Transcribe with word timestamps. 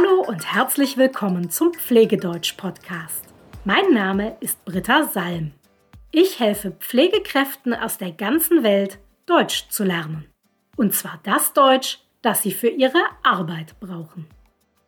Hallo 0.00 0.22
und 0.22 0.54
herzlich 0.54 0.96
willkommen 0.96 1.50
zum 1.50 1.74
Pflegedeutsch-Podcast. 1.74 3.24
Mein 3.64 3.92
Name 3.92 4.36
ist 4.40 4.64
Britta 4.64 5.04
Salm. 5.04 5.52
Ich 6.10 6.40
helfe 6.40 6.70
Pflegekräften 6.70 7.74
aus 7.74 7.98
der 7.98 8.12
ganzen 8.12 8.62
Welt, 8.62 8.98
Deutsch 9.26 9.68
zu 9.68 9.84
lernen. 9.84 10.26
Und 10.76 10.94
zwar 10.94 11.20
das 11.24 11.52
Deutsch, 11.52 11.98
das 12.22 12.42
sie 12.42 12.52
für 12.52 12.68
ihre 12.68 13.02
Arbeit 13.22 13.78
brauchen. 13.80 14.26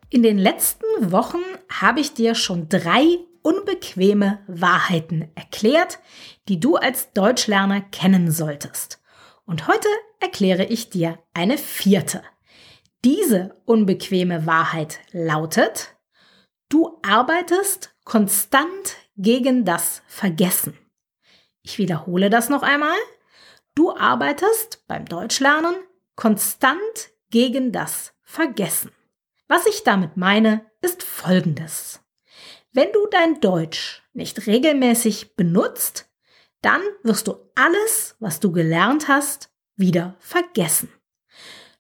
In 0.08 0.22
den 0.22 0.38
letzten 0.38 1.12
Wochen 1.12 1.42
habe 1.68 2.00
ich 2.00 2.14
dir 2.14 2.34
schon 2.34 2.68
drei 2.68 3.18
unbequeme 3.42 4.38
Wahrheiten 4.46 5.28
erklärt, 5.34 5.98
die 6.48 6.60
du 6.60 6.76
als 6.76 7.12
Deutschlerner 7.12 7.82
kennen 7.82 8.30
solltest. 8.30 9.02
Und 9.44 9.66
heute 9.68 9.88
erkläre 10.20 10.64
ich 10.64 10.88
dir 10.88 11.18
eine 11.34 11.58
vierte. 11.58 12.22
Diese 13.04 13.60
unbequeme 13.64 14.46
Wahrheit 14.46 15.00
lautet, 15.10 15.96
du 16.68 17.00
arbeitest 17.02 17.96
konstant 18.04 18.96
gegen 19.16 19.64
das 19.64 20.02
Vergessen. 20.06 20.78
Ich 21.62 21.78
wiederhole 21.78 22.30
das 22.30 22.48
noch 22.48 22.62
einmal. 22.62 22.96
Du 23.74 23.96
arbeitest 23.96 24.84
beim 24.86 25.04
Deutschlernen 25.04 25.74
konstant 26.14 27.10
gegen 27.30 27.72
das 27.72 28.12
Vergessen. 28.22 28.92
Was 29.48 29.66
ich 29.66 29.82
damit 29.82 30.16
meine, 30.16 30.70
ist 30.80 31.02
Folgendes. 31.02 32.00
Wenn 32.72 32.92
du 32.92 33.06
dein 33.10 33.40
Deutsch 33.40 34.02
nicht 34.12 34.46
regelmäßig 34.46 35.34
benutzt, 35.34 36.08
dann 36.60 36.80
wirst 37.02 37.26
du 37.26 37.50
alles, 37.56 38.14
was 38.20 38.38
du 38.38 38.52
gelernt 38.52 39.08
hast, 39.08 39.50
wieder 39.74 40.14
vergessen. 40.20 40.88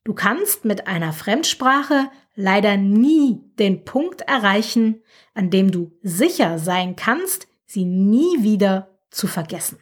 Du 0.04 0.14
kannst 0.14 0.64
mit 0.64 0.88
einer 0.88 1.12
Fremdsprache 1.12 2.10
leider 2.34 2.76
nie 2.76 3.40
den 3.58 3.84
Punkt 3.84 4.22
erreichen, 4.22 5.02
an 5.34 5.50
dem 5.50 5.70
du 5.70 5.92
sicher 6.02 6.58
sein 6.58 6.96
kannst, 6.96 7.46
sie 7.66 7.84
nie 7.84 8.42
wieder 8.42 8.88
zu 9.10 9.28
vergessen. 9.28 9.78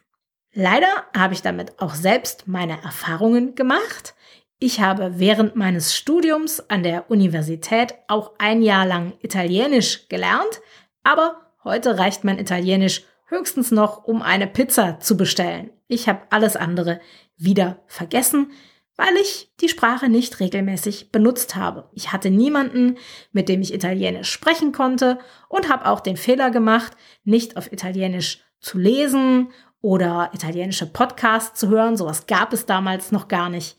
Leider 0.53 0.89
habe 1.17 1.33
ich 1.33 1.43
damit 1.43 1.81
auch 1.81 1.95
selbst 1.95 2.49
meine 2.49 2.83
Erfahrungen 2.83 3.55
gemacht. 3.55 4.15
Ich 4.59 4.81
habe 4.81 5.19
während 5.19 5.57
meines 5.57 5.97
Studiums 5.97 6.61
an 6.69 6.83
der 6.83 7.11
Universität 7.11 7.95
auch 8.09 8.33
ein 8.39 8.61
Jahr 8.63 8.85
lang 8.85 9.15
Italienisch 9.23 10.09
gelernt, 10.09 10.61
aber 11.03 11.53
heute 11.65 11.99
reicht 11.99 12.25
mein 12.25 12.39
Italienisch 12.39 13.05
höchstens 13.27 13.71
noch, 13.71 14.05
um 14.05 14.21
eine 14.21 14.47
Pizza 14.47 15.01
zu 15.01 15.17
bestellen. 15.17 15.71
Ich 15.89 16.09
habe 16.09 16.21
alles 16.29 16.57
andere 16.57 17.01
wieder 17.39 17.79
vergessen, 17.87 18.53
weil 19.01 19.17
ich 19.17 19.51
die 19.63 19.71
Sprache 19.71 20.11
nicht 20.11 20.41
regelmäßig 20.41 21.11
benutzt 21.11 21.57
habe. 21.57 21.89
Ich 21.95 22.13
hatte 22.13 22.29
niemanden, 22.29 22.99
mit 23.33 23.49
dem 23.49 23.63
ich 23.63 23.73
Italienisch 23.73 24.31
sprechen 24.31 24.73
konnte 24.73 25.19
und 25.49 25.71
habe 25.71 25.87
auch 25.87 26.01
den 26.01 26.19
Fehler 26.19 26.51
gemacht, 26.51 26.93
nicht 27.25 27.57
auf 27.57 27.73
Italienisch 27.73 28.45
zu 28.61 28.77
lesen 28.77 29.53
oder 29.81 30.31
italienische 30.35 30.85
Podcasts 30.85 31.59
zu 31.59 31.71
hören. 31.71 31.97
Sowas 31.97 32.27
gab 32.27 32.53
es 32.53 32.67
damals 32.67 33.11
noch 33.11 33.29
gar 33.29 33.49
nicht. 33.49 33.79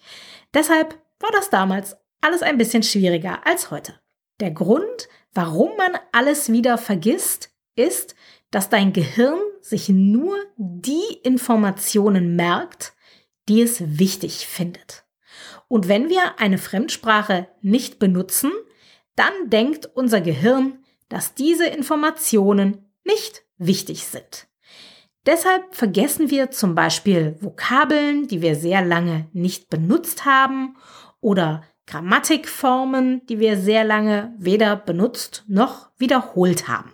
Deshalb 0.55 0.97
war 1.19 1.29
das 1.31 1.51
damals 1.51 1.97
alles 2.21 2.41
ein 2.41 2.57
bisschen 2.57 2.81
schwieriger 2.81 3.45
als 3.45 3.69
heute. 3.69 3.93
Der 4.39 4.49
Grund, 4.49 5.07
warum 5.35 5.77
man 5.77 5.99
alles 6.13 6.51
wieder 6.51 6.79
vergisst, 6.79 7.51
ist, 7.75 8.15
dass 8.49 8.69
dein 8.69 8.91
Gehirn 8.91 9.39
sich 9.61 9.87
nur 9.87 10.35
die 10.57 11.19
Informationen 11.21 12.35
merkt, 12.35 12.93
die 13.47 13.61
es 13.61 13.99
wichtig 13.99 14.47
findet. 14.47 15.05
Und 15.71 15.87
wenn 15.87 16.09
wir 16.09 16.37
eine 16.37 16.57
Fremdsprache 16.57 17.47
nicht 17.61 17.97
benutzen, 17.97 18.51
dann 19.15 19.31
denkt 19.45 19.85
unser 19.85 20.19
Gehirn, 20.19 20.79
dass 21.07 21.33
diese 21.33 21.65
Informationen 21.65 22.91
nicht 23.05 23.45
wichtig 23.57 24.05
sind. 24.05 24.49
Deshalb 25.25 25.73
vergessen 25.73 26.29
wir 26.29 26.51
zum 26.51 26.75
Beispiel 26.75 27.37
Vokabeln, 27.39 28.27
die 28.27 28.41
wir 28.41 28.55
sehr 28.55 28.83
lange 28.83 29.29
nicht 29.31 29.69
benutzt 29.69 30.25
haben 30.25 30.75
oder 31.21 31.63
Grammatikformen, 31.87 33.25
die 33.27 33.39
wir 33.39 33.55
sehr 33.55 33.85
lange 33.85 34.35
weder 34.37 34.75
benutzt 34.75 35.45
noch 35.47 35.91
wiederholt 35.97 36.67
haben. 36.67 36.91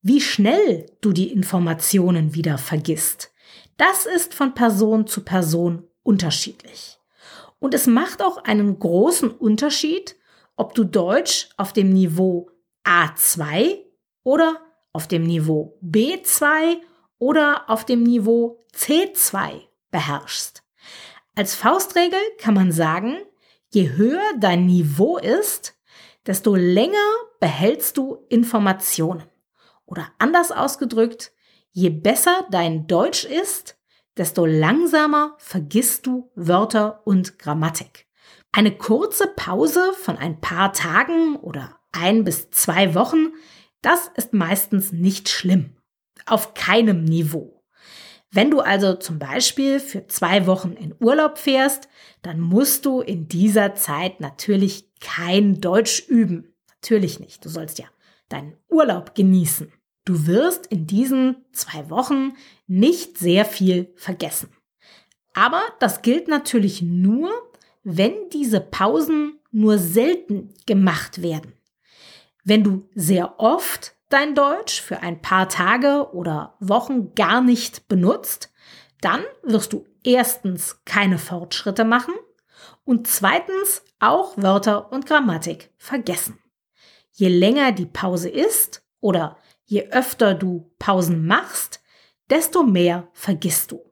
Wie 0.00 0.22
schnell 0.22 0.86
du 1.02 1.12
die 1.12 1.30
Informationen 1.30 2.34
wieder 2.34 2.56
vergisst, 2.56 3.30
das 3.76 4.06
ist 4.06 4.32
von 4.32 4.54
Person 4.54 5.06
zu 5.06 5.22
Person 5.22 5.84
unterschiedlich. 6.02 6.97
Und 7.58 7.74
es 7.74 7.86
macht 7.86 8.22
auch 8.22 8.38
einen 8.44 8.78
großen 8.78 9.30
Unterschied, 9.30 10.16
ob 10.56 10.74
du 10.74 10.84
Deutsch 10.84 11.48
auf 11.56 11.72
dem 11.72 11.90
Niveau 11.90 12.50
A2 12.84 13.78
oder 14.22 14.60
auf 14.92 15.08
dem 15.08 15.24
Niveau 15.24 15.78
B2 15.82 16.78
oder 17.18 17.68
auf 17.68 17.84
dem 17.84 18.02
Niveau 18.02 18.64
C2 18.74 19.62
beherrschst. 19.90 20.62
Als 21.34 21.54
Faustregel 21.54 22.18
kann 22.38 22.54
man 22.54 22.72
sagen, 22.72 23.18
je 23.70 23.90
höher 23.90 24.32
dein 24.38 24.66
Niveau 24.66 25.18
ist, 25.18 25.76
desto 26.26 26.54
länger 26.54 26.96
behältst 27.40 27.96
du 27.96 28.24
Informationen. 28.28 29.24
Oder 29.86 30.08
anders 30.18 30.52
ausgedrückt, 30.52 31.32
je 31.70 31.90
besser 31.90 32.46
dein 32.50 32.86
Deutsch 32.86 33.24
ist, 33.24 33.77
desto 34.18 34.44
langsamer 34.44 35.34
vergisst 35.38 36.06
du 36.06 36.30
Wörter 36.34 37.02
und 37.06 37.38
Grammatik. 37.38 38.06
Eine 38.52 38.76
kurze 38.76 39.28
Pause 39.28 39.92
von 39.92 40.16
ein 40.16 40.40
paar 40.40 40.72
Tagen 40.72 41.36
oder 41.36 41.78
ein 41.92 42.24
bis 42.24 42.50
zwei 42.50 42.94
Wochen, 42.94 43.32
das 43.82 44.10
ist 44.16 44.32
meistens 44.32 44.92
nicht 44.92 45.28
schlimm. 45.28 45.76
Auf 46.26 46.54
keinem 46.54 47.04
Niveau. 47.04 47.62
Wenn 48.30 48.50
du 48.50 48.60
also 48.60 48.94
zum 48.94 49.18
Beispiel 49.18 49.80
für 49.80 50.06
zwei 50.06 50.46
Wochen 50.46 50.72
in 50.72 50.94
Urlaub 51.00 51.38
fährst, 51.38 51.88
dann 52.20 52.40
musst 52.40 52.84
du 52.84 53.00
in 53.00 53.28
dieser 53.28 53.74
Zeit 53.74 54.20
natürlich 54.20 54.92
kein 55.00 55.60
Deutsch 55.60 56.06
üben. 56.08 56.54
Natürlich 56.68 57.20
nicht. 57.20 57.44
Du 57.44 57.48
sollst 57.48 57.78
ja 57.78 57.86
deinen 58.28 58.56
Urlaub 58.68 59.14
genießen. 59.14 59.72
Du 60.08 60.26
wirst 60.26 60.68
in 60.68 60.86
diesen 60.86 61.44
zwei 61.52 61.90
Wochen 61.90 62.32
nicht 62.66 63.18
sehr 63.18 63.44
viel 63.44 63.92
vergessen. 63.94 64.48
Aber 65.34 65.60
das 65.80 66.00
gilt 66.00 66.28
natürlich 66.28 66.80
nur, 66.80 67.30
wenn 67.82 68.30
diese 68.32 68.62
Pausen 68.62 69.38
nur 69.50 69.76
selten 69.76 70.54
gemacht 70.64 71.20
werden. 71.20 71.52
Wenn 72.42 72.64
du 72.64 72.88
sehr 72.94 73.38
oft 73.38 73.96
dein 74.08 74.34
Deutsch 74.34 74.80
für 74.80 75.00
ein 75.00 75.20
paar 75.20 75.50
Tage 75.50 76.08
oder 76.14 76.56
Wochen 76.58 77.14
gar 77.14 77.42
nicht 77.42 77.86
benutzt, 77.88 78.50
dann 79.02 79.20
wirst 79.42 79.74
du 79.74 79.84
erstens 80.04 80.80
keine 80.86 81.18
Fortschritte 81.18 81.84
machen 81.84 82.14
und 82.86 83.06
zweitens 83.06 83.82
auch 84.00 84.38
Wörter 84.38 84.90
und 84.90 85.04
Grammatik 85.04 85.70
vergessen. 85.76 86.38
Je 87.12 87.28
länger 87.28 87.72
die 87.72 87.84
Pause 87.84 88.30
ist 88.30 88.82
oder 89.00 89.36
Je 89.70 89.90
öfter 89.90 90.32
du 90.32 90.72
Pausen 90.78 91.26
machst, 91.26 91.80
desto 92.30 92.62
mehr 92.62 93.08
vergisst 93.12 93.70
du. 93.70 93.84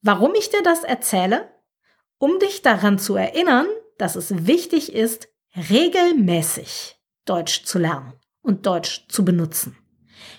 Warum 0.00 0.32
ich 0.36 0.48
dir 0.48 0.62
das 0.62 0.84
erzähle? 0.84 1.50
Um 2.18 2.38
dich 2.38 2.62
daran 2.62 2.96
zu 3.00 3.16
erinnern, 3.16 3.66
dass 3.98 4.14
es 4.14 4.46
wichtig 4.46 4.92
ist, 4.92 5.28
regelmäßig 5.56 7.00
Deutsch 7.24 7.64
zu 7.64 7.80
lernen 7.80 8.12
und 8.42 8.64
Deutsch 8.64 9.06
zu 9.08 9.24
benutzen. 9.24 9.76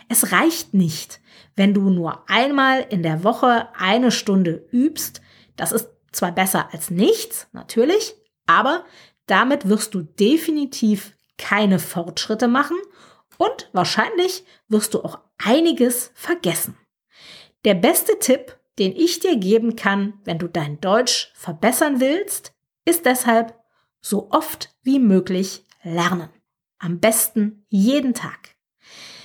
Es 0.07 0.31
reicht 0.31 0.73
nicht, 0.73 1.19
wenn 1.57 1.73
du 1.73 1.89
nur 1.89 2.29
einmal 2.29 2.85
in 2.89 3.03
der 3.03 3.25
Woche 3.25 3.67
eine 3.75 4.11
Stunde 4.11 4.65
übst. 4.71 5.19
Das 5.57 5.73
ist 5.73 5.89
zwar 6.13 6.31
besser 6.31 6.69
als 6.71 6.89
nichts, 6.89 7.49
natürlich, 7.51 8.15
aber 8.47 8.85
damit 9.25 9.67
wirst 9.67 9.93
du 9.93 10.03
definitiv 10.03 11.17
keine 11.37 11.79
Fortschritte 11.79 12.47
machen 12.47 12.77
und 13.41 13.69
wahrscheinlich 13.73 14.45
wirst 14.67 14.93
du 14.93 15.03
auch 15.03 15.19
einiges 15.39 16.11
vergessen. 16.13 16.77
Der 17.65 17.73
beste 17.73 18.19
Tipp, 18.19 18.59
den 18.77 18.95
ich 18.95 19.19
dir 19.19 19.35
geben 19.35 19.75
kann, 19.75 20.13
wenn 20.25 20.37
du 20.37 20.47
dein 20.47 20.79
Deutsch 20.79 21.31
verbessern 21.33 21.99
willst, 21.99 22.53
ist 22.85 23.07
deshalb 23.07 23.59
so 23.99 24.29
oft 24.29 24.75
wie 24.83 24.99
möglich 24.99 25.65
lernen. 25.81 26.29
Am 26.77 26.99
besten 26.99 27.65
jeden 27.69 28.13
Tag. 28.13 28.55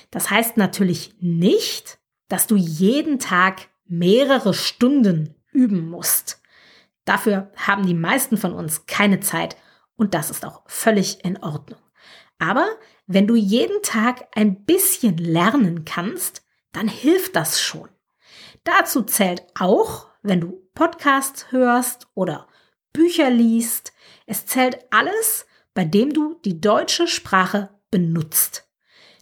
Das 0.09 0.31
heißt 0.31 0.57
natürlich 0.57 1.13
nicht, 1.19 1.99
dass 2.27 2.47
du 2.47 2.55
jeden 2.55 3.19
Tag 3.19 3.69
mehrere 3.85 4.55
Stunden 4.55 5.35
üben 5.51 5.91
musst. 5.91 6.41
Dafür 7.05 7.51
haben 7.55 7.85
die 7.85 7.93
meisten 7.93 8.37
von 8.37 8.53
uns 8.53 8.87
keine 8.87 9.19
Zeit 9.19 9.57
und 9.95 10.15
das 10.15 10.31
ist 10.31 10.43
auch 10.43 10.63
völlig 10.65 11.23
in 11.23 11.37
Ordnung. 11.43 11.79
Aber 12.39 12.67
wenn 13.07 13.25
du 13.25 13.35
jeden 13.35 13.81
Tag 13.81 14.27
ein 14.35 14.65
bisschen 14.65 15.17
lernen 15.17 15.85
kannst, 15.85 16.43
dann 16.73 16.87
hilft 16.87 17.35
das 17.35 17.61
schon. 17.61 17.89
Dazu 18.63 19.03
zählt 19.03 19.43
auch, 19.57 20.07
wenn 20.21 20.41
du 20.41 20.61
Podcasts 20.73 21.51
hörst 21.51 22.07
oder 22.13 22.47
Bücher 22.91 23.29
liest. 23.29 23.93
Es 24.25 24.45
zählt 24.45 24.79
alles, 24.91 25.45
bei 25.73 25.85
dem 25.85 26.13
du 26.13 26.35
die 26.43 26.59
deutsche 26.59 27.07
Sprache 27.07 27.69
benutzt. 27.91 28.67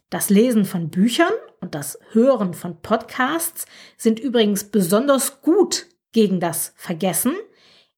Das 0.10 0.30
Lesen 0.30 0.66
von 0.66 0.90
Büchern 0.90 1.34
und 1.62 1.76
das 1.76 2.00
Hören 2.12 2.54
von 2.54 2.82
Podcasts 2.82 3.66
sind 3.98 4.20
übrigens 4.20 4.66
besonders 4.66 5.42
gut 5.42 5.88
gegen 6.12 6.40
das 6.40 6.74
Vergessen. 6.76 7.36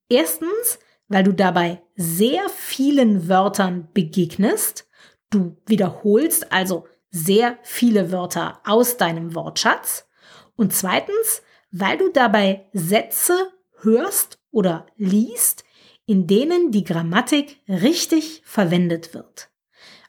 Erstens, 0.09 0.79
weil 1.07 1.23
du 1.23 1.33
dabei 1.33 1.81
sehr 1.95 2.49
vielen 2.49 3.29
Wörtern 3.29 3.87
begegnest. 3.93 4.86
Du 5.29 5.57
wiederholst 5.65 6.51
also 6.51 6.87
sehr 7.09 7.57
viele 7.63 8.11
Wörter 8.11 8.61
aus 8.65 8.97
deinem 8.97 9.35
Wortschatz. 9.35 10.07
Und 10.55 10.73
zweitens, 10.73 11.41
weil 11.71 11.97
du 11.97 12.09
dabei 12.11 12.67
Sätze 12.73 13.51
hörst 13.81 14.39
oder 14.51 14.85
liest, 14.95 15.63
in 16.05 16.25
denen 16.27 16.71
die 16.71 16.83
Grammatik 16.83 17.61
richtig 17.67 18.41
verwendet 18.45 19.13
wird. 19.13 19.49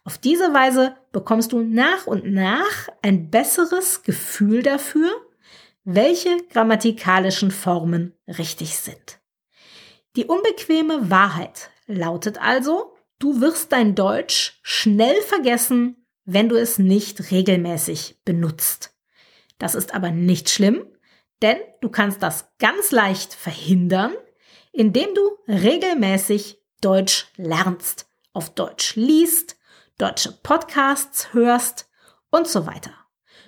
Auf 0.05 0.17
diese 0.17 0.55
Weise 0.55 0.97
bekommst 1.13 1.53
du 1.53 1.61
nach 1.61 2.07
und 2.07 2.33
nach 2.33 2.89
ein 3.03 3.31
besseres 3.31 4.05
Gefühl 4.05 4.63
dafür, 4.63 5.11
welche 5.85 6.37
grammatikalischen 6.51 7.51
Formen 7.51 8.15
richtig 8.27 8.79
sind. 8.79 9.21
Die 10.17 10.25
unbequeme 10.25 11.11
Wahrheit 11.11 11.71
lautet 11.87 12.41
also, 12.41 12.95
du 13.19 13.41
wirst 13.41 13.73
dein 13.73 13.95
Deutsch 13.95 14.59
schnell 14.63 15.21
vergessen, 15.23 16.07
wenn 16.25 16.49
du 16.49 16.57
es 16.57 16.79
nicht 16.79 17.31
regelmäßig 17.31 18.21
benutzt. 18.25 18.95
Das 19.59 19.75
ist 19.75 19.95
aber 19.95 20.11
nicht 20.11 20.51
schlimm, 20.51 20.87
denn 21.43 21.57
du 21.81 21.89
kannst 21.89 22.23
das 22.23 22.49
ganz 22.59 22.91
leicht 22.91 23.35
verhindern, 23.35 24.13
indem 24.73 25.15
du 25.15 25.53
regelmäßig 25.53 26.59
Deutsch 26.81 27.27
lernst, 27.37 28.07
auf 28.33 28.55
Deutsch 28.55 28.95
liest, 28.95 29.57
deutsche 29.99 30.33
Podcasts 30.33 31.33
hörst 31.33 31.89
und 32.31 32.47
so 32.47 32.67
weiter. 32.67 32.93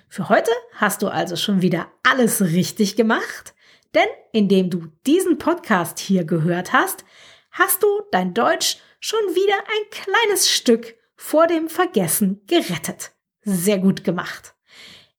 Für 0.09 0.27
heute 0.27 0.51
hast 0.73 1.01
du 1.01 1.07
also 1.07 1.37
schon 1.37 1.61
wieder 1.61 1.89
alles 2.03 2.41
richtig 2.41 2.97
gemacht, 2.97 3.53
denn 3.93 4.07
indem 4.33 4.69
du 4.69 4.87
diesen 5.05 5.37
Podcast 5.37 5.99
hier 5.99 6.25
gehört 6.25 6.73
hast, 6.73 7.05
hast 7.51 7.83
du 7.83 7.87
dein 8.11 8.33
Deutsch 8.33 8.77
schon 9.01 9.19
wieder 9.35 9.57
ein 9.57 9.89
kleines 9.89 10.49
Stück 10.49 10.95
vor 11.17 11.47
dem 11.47 11.67
Vergessen 11.67 12.41
gerettet. 12.47 13.11
Sehr 13.43 13.79
gut 13.79 14.05
gemacht. 14.05 14.55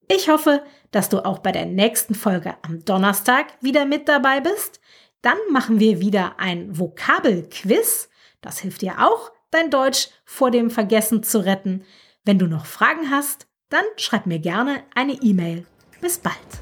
Ich 0.08 0.29
hoffe, 0.29 0.64
dass 0.93 1.08
du 1.08 1.25
auch 1.25 1.40
bei 1.40 1.52
der 1.52 1.67
nächsten 1.67 2.14
Folge 2.14 2.55
am 2.62 2.84
Donnerstag 2.84 3.46
wieder 3.61 3.84
mit 3.84 4.08
dabei 4.08 4.40
bist. 4.40 4.81
Dann 5.20 5.38
machen 5.50 5.81
wir 5.81 6.00
wieder 6.00 6.38
ein 6.38 6.79
Vokabelquiz. 6.79 8.08
Das 8.40 8.61
hilft 8.61 8.82
dir 8.82 9.00
auch, 9.00 9.32
dein 9.50 9.70
Deutsch 9.70 10.08
vor 10.25 10.50
dem 10.50 10.70
Vergessen 10.70 11.23
zu 11.23 11.44
retten. 11.44 11.84
Wenn 12.25 12.38
du 12.38 12.46
noch 12.46 12.67
Fragen 12.67 13.11
hast, 13.11 13.46
dann 13.69 13.84
schreib 13.96 14.26
mir 14.26 14.38
gerne 14.38 14.84
eine 14.94 15.14
E-Mail. 15.14 15.67
Bis 16.00 16.19
bald. 16.19 16.61